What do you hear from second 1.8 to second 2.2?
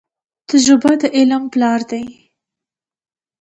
دی.